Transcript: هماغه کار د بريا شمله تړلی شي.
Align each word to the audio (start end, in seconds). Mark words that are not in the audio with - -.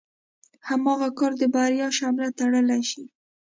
هماغه 0.69 1.09
کار 1.19 1.31
د 1.41 1.43
بريا 1.53 1.87
شمله 1.97 2.29
تړلی 2.39 2.81
شي. 2.89 3.03